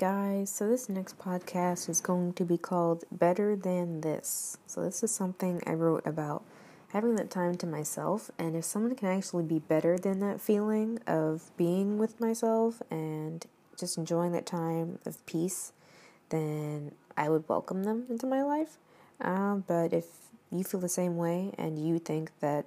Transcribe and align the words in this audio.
guys. 0.00 0.48
So, 0.48 0.66
this 0.66 0.88
next 0.88 1.18
podcast 1.18 1.90
is 1.90 2.00
going 2.00 2.32
to 2.32 2.44
be 2.46 2.56
called 2.56 3.04
Better 3.12 3.54
Than 3.54 4.00
This. 4.00 4.56
So, 4.66 4.82
this 4.82 5.02
is 5.02 5.10
something 5.10 5.60
I 5.66 5.74
wrote 5.74 6.06
about 6.06 6.42
having 6.88 7.16
that 7.16 7.30
time 7.30 7.56
to 7.56 7.66
myself. 7.66 8.30
And 8.38 8.56
if 8.56 8.64
someone 8.64 8.94
can 8.94 9.08
actually 9.08 9.44
be 9.44 9.58
better 9.58 9.98
than 9.98 10.20
that 10.20 10.40
feeling 10.40 11.00
of 11.06 11.50
being 11.58 11.98
with 11.98 12.18
myself 12.18 12.80
and 12.90 13.44
just 13.78 13.98
enjoying 13.98 14.32
that 14.32 14.46
time 14.46 15.00
of 15.04 15.24
peace, 15.26 15.72
then 16.30 16.92
I 17.14 17.28
would 17.28 17.46
welcome 17.46 17.84
them 17.84 18.06
into 18.08 18.26
my 18.26 18.42
life. 18.42 18.78
Uh, 19.20 19.56
but 19.56 19.92
if 19.92 20.06
you 20.50 20.64
feel 20.64 20.80
the 20.80 20.88
same 20.88 21.18
way 21.18 21.52
and 21.58 21.78
you 21.78 21.98
think 21.98 22.30
that 22.40 22.64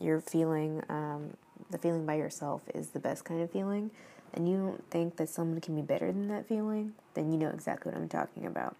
you're 0.00 0.22
feeling 0.22 0.82
um, 0.88 1.36
the 1.72 1.78
feeling 1.78 2.06
by 2.06 2.14
yourself 2.14 2.62
is 2.74 2.90
the 2.90 3.00
best 3.00 3.24
kind 3.24 3.42
of 3.42 3.50
feeling, 3.50 3.90
and 4.32 4.48
you 4.48 4.56
don't 4.56 4.88
think 4.90 5.16
that 5.16 5.28
someone 5.28 5.60
can 5.60 5.74
be 5.74 5.82
better 5.82 6.12
than 6.12 6.28
that 6.28 6.46
feeling, 6.46 6.92
then 7.14 7.32
you 7.32 7.38
know 7.38 7.48
exactly 7.48 7.92
what 7.92 8.00
I'm 8.00 8.08
talking 8.08 8.46
about. 8.46 8.76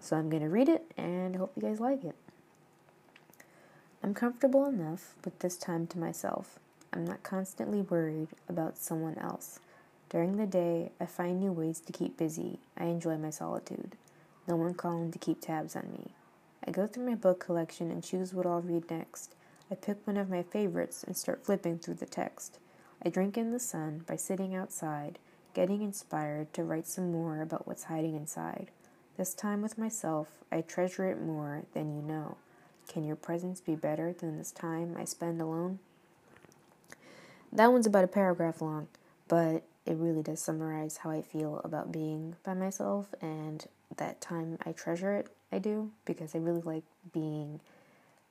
So 0.00 0.16
I'm 0.16 0.30
going 0.30 0.42
to 0.42 0.48
read 0.48 0.68
it 0.68 0.90
and 0.96 1.36
hope 1.36 1.52
you 1.56 1.62
guys 1.62 1.80
like 1.80 2.04
it. 2.04 2.14
I'm 4.02 4.14
comfortable 4.14 4.66
enough 4.66 5.14
with 5.24 5.38
this 5.40 5.56
time 5.56 5.86
to 5.88 5.98
myself. 5.98 6.58
I'm 6.92 7.04
not 7.04 7.22
constantly 7.22 7.82
worried 7.82 8.28
about 8.48 8.78
someone 8.78 9.18
else. 9.18 9.58
During 10.08 10.36
the 10.36 10.46
day, 10.46 10.92
I 11.00 11.06
find 11.06 11.40
new 11.40 11.50
ways 11.52 11.80
to 11.80 11.92
keep 11.92 12.16
busy. 12.16 12.60
I 12.78 12.84
enjoy 12.84 13.16
my 13.16 13.30
solitude. 13.30 13.96
No 14.46 14.54
one 14.54 14.74
calling 14.74 15.10
to 15.10 15.18
keep 15.18 15.40
tabs 15.40 15.74
on 15.74 15.90
me. 15.92 16.12
I 16.64 16.70
go 16.70 16.86
through 16.86 17.08
my 17.08 17.16
book 17.16 17.40
collection 17.40 17.90
and 17.90 18.04
choose 18.04 18.32
what 18.32 18.46
I'll 18.46 18.60
read 18.60 18.88
next. 18.90 19.34
I 19.70 19.74
pick 19.74 20.06
one 20.06 20.16
of 20.16 20.30
my 20.30 20.42
favorites 20.42 21.02
and 21.02 21.16
start 21.16 21.44
flipping 21.44 21.78
through 21.78 21.94
the 21.94 22.06
text. 22.06 22.58
I 23.04 23.08
drink 23.08 23.36
in 23.36 23.50
the 23.50 23.58
sun 23.58 24.04
by 24.06 24.16
sitting 24.16 24.54
outside, 24.54 25.18
getting 25.54 25.82
inspired 25.82 26.52
to 26.54 26.62
write 26.62 26.86
some 26.86 27.10
more 27.10 27.42
about 27.42 27.66
what's 27.66 27.84
hiding 27.84 28.14
inside. 28.14 28.70
This 29.16 29.34
time 29.34 29.62
with 29.62 29.78
myself, 29.78 30.28
I 30.52 30.60
treasure 30.60 31.08
it 31.10 31.20
more 31.20 31.64
than 31.72 31.94
you 31.96 32.02
know. 32.02 32.36
Can 32.86 33.02
your 33.02 33.16
presence 33.16 33.60
be 33.60 33.74
better 33.74 34.12
than 34.12 34.38
this 34.38 34.52
time 34.52 34.96
I 34.96 35.04
spend 35.04 35.40
alone? 35.40 35.80
That 37.52 37.72
one's 37.72 37.86
about 37.86 38.04
a 38.04 38.08
paragraph 38.08 38.60
long, 38.60 38.86
but 39.26 39.62
it 39.84 39.96
really 39.96 40.22
does 40.22 40.40
summarize 40.40 40.98
how 40.98 41.10
I 41.10 41.22
feel 41.22 41.60
about 41.64 41.90
being 41.90 42.36
by 42.44 42.54
myself 42.54 43.14
and 43.20 43.66
that 43.96 44.20
time 44.20 44.58
I 44.64 44.72
treasure 44.72 45.14
it. 45.14 45.28
I 45.50 45.58
do 45.58 45.90
because 46.04 46.34
I 46.34 46.38
really 46.38 46.60
like 46.60 46.84
being 47.12 47.60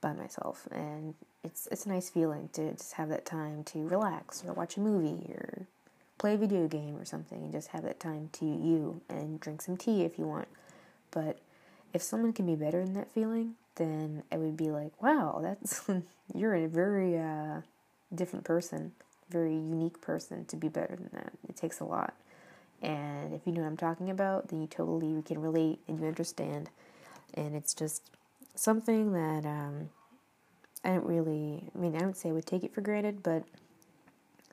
by 0.01 0.13
myself 0.13 0.67
and 0.71 1.15
it's 1.43 1.67
it's 1.71 1.85
a 1.85 1.89
nice 1.89 2.09
feeling 2.09 2.49
to 2.53 2.73
just 2.73 2.93
have 2.93 3.09
that 3.09 3.25
time 3.25 3.63
to 3.63 3.87
relax 3.87 4.43
or 4.45 4.53
watch 4.53 4.77
a 4.77 4.79
movie 4.79 5.31
or 5.31 5.67
play 6.17 6.33
a 6.33 6.37
video 6.37 6.67
game 6.67 6.97
or 6.97 7.05
something 7.05 7.43
and 7.43 7.51
just 7.51 7.69
have 7.69 7.83
that 7.83 7.99
time 7.99 8.29
to 8.33 8.45
you 8.45 9.01
and 9.09 9.39
drink 9.39 9.61
some 9.61 9.77
tea 9.77 10.03
if 10.03 10.17
you 10.17 10.25
want. 10.25 10.47
But 11.11 11.39
if 11.93 12.01
someone 12.01 12.33
can 12.33 12.45
be 12.45 12.55
better 12.55 12.83
than 12.83 12.93
that 12.93 13.11
feeling, 13.11 13.55
then 13.75 14.23
it 14.31 14.39
would 14.39 14.57
be 14.57 14.69
like, 14.69 15.01
wow, 15.01 15.39
that's 15.41 15.87
you're 16.33 16.55
a 16.55 16.67
very 16.67 17.17
uh, 17.17 17.61
different 18.13 18.45
person, 18.45 18.93
very 19.29 19.53
unique 19.53 20.01
person 20.01 20.45
to 20.45 20.55
be 20.55 20.69
better 20.69 20.95
than 20.95 21.09
that. 21.13 21.33
It 21.47 21.55
takes 21.55 21.79
a 21.79 21.85
lot. 21.85 22.13
And 22.81 23.33
if 23.33 23.41
you 23.45 23.51
know 23.51 23.61
what 23.61 23.67
I'm 23.67 23.77
talking 23.77 24.09
about, 24.09 24.49
then 24.49 24.61
you 24.61 24.67
totally 24.67 25.21
can 25.23 25.39
relate 25.41 25.79
and 25.87 25.99
you 25.99 26.07
understand. 26.07 26.69
And 27.33 27.55
it's 27.55 27.73
just 27.73 28.03
something 28.55 29.13
that 29.13 29.45
um, 29.45 29.89
I 30.83 30.89
don't 30.89 31.05
really, 31.05 31.63
I 31.75 31.77
mean, 31.77 31.95
I 31.95 31.99
don't 31.99 32.15
say 32.15 32.29
I 32.29 32.31
would 32.31 32.45
take 32.45 32.63
it 32.63 32.73
for 32.73 32.81
granted, 32.81 33.23
but 33.23 33.43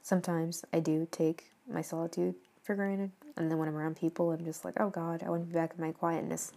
sometimes 0.03 0.65
I 0.73 0.81
do 0.81 1.07
take 1.11 1.51
my 1.71 1.83
solitude 1.83 2.35
for 2.63 2.75
granted. 2.75 3.11
And 3.37 3.51
then 3.51 3.59
when 3.59 3.69
I'm 3.69 3.77
around 3.77 3.97
people, 3.97 4.31
I'm 4.33 4.45
just 4.45 4.65
like, 4.65 4.75
oh 4.81 4.91
God, 4.91 5.23
I 5.25 5.31
want 5.31 5.43
to 5.43 5.47
be 5.47 5.55
back 5.55 5.73
in 5.77 5.85
my 5.85 5.93
quietness. 5.93 6.53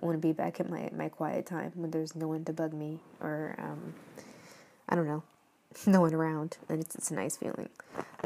I 0.00 0.06
want 0.06 0.20
to 0.20 0.26
be 0.26 0.32
back 0.32 0.60
at 0.60 0.68
my, 0.68 0.90
my 0.96 1.08
quiet 1.08 1.46
time 1.46 1.72
when 1.74 1.90
there's 1.90 2.14
no 2.14 2.28
one 2.28 2.44
to 2.44 2.52
bug 2.52 2.72
me 2.72 2.98
or, 3.20 3.54
um, 3.58 3.94
I 4.88 4.96
don't 4.96 5.06
know, 5.06 5.22
no 5.86 6.00
one 6.00 6.14
around. 6.14 6.58
And 6.68 6.80
it's, 6.80 6.94
it's 6.94 7.10
a 7.10 7.14
nice 7.14 7.36
feeling. 7.36 7.68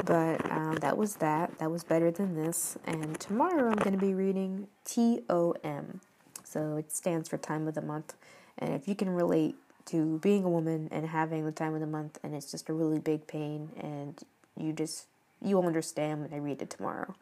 But 0.05 0.49
um, 0.51 0.75
that 0.81 0.97
was 0.97 1.15
that. 1.17 1.57
That 1.59 1.71
was 1.71 1.83
better 1.83 2.11
than 2.11 2.35
this. 2.35 2.77
And 2.85 3.19
tomorrow 3.19 3.69
I'm 3.69 3.77
going 3.77 3.97
to 3.97 4.03
be 4.03 4.13
reading 4.13 4.67
TOM. 4.85 6.01
So 6.43 6.77
it 6.77 6.91
stands 6.91 7.27
for 7.29 7.37
time 7.37 7.67
of 7.67 7.73
the 7.73 7.81
month. 7.81 8.13
And 8.57 8.73
if 8.73 8.87
you 8.87 8.95
can 8.95 9.09
relate 9.09 9.55
to 9.87 10.19
being 10.19 10.43
a 10.43 10.49
woman 10.49 10.89
and 10.91 11.07
having 11.07 11.45
the 11.45 11.51
time 11.51 11.73
of 11.73 11.79
the 11.79 11.87
month 11.87 12.19
and 12.23 12.35
it's 12.35 12.51
just 12.51 12.69
a 12.69 12.73
really 12.73 12.99
big 12.99 13.25
pain 13.25 13.69
and 13.79 14.21
you 14.57 14.73
just 14.73 15.07
you'll 15.41 15.65
understand 15.65 16.21
when 16.21 16.33
I 16.33 16.37
read 16.37 16.61
it 16.61 16.69
tomorrow. 16.69 17.15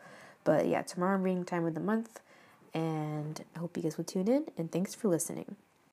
But 0.44 0.68
yeah, 0.68 0.82
tomorrow 0.82 1.16
I'm 1.16 1.24
reading 1.24 1.46
time 1.46 1.66
of 1.66 1.76
the 1.76 1.80
month 1.80 2.20
and 2.74 3.44
I 3.56 3.60
hope 3.60 3.78
you 3.78 3.84
guys 3.84 3.98
will 3.98 4.06
tune 4.06 4.28
in 4.28 4.46
and 4.58 4.72
thanks 4.72 4.96
for 4.96 5.10
listening. 5.10 5.56